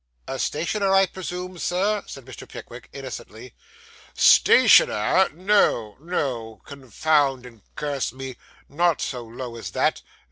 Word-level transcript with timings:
'A 0.27 0.39
stationer, 0.39 0.91
I 0.91 1.05
presume, 1.05 1.59
Sir?' 1.59 2.01
said 2.07 2.25
Mr. 2.25 2.49
Pickwick 2.49 2.89
innocently. 2.91 3.53
'Stationer! 4.15 5.29
No, 5.29 5.95
no; 5.99 6.59
confound 6.65 7.45
and 7.45 7.61
curse 7.75 8.11
me! 8.11 8.35
Not 8.67 8.99
so 8.99 9.23
low 9.23 9.55
as 9.57 9.69
that. 9.73 10.01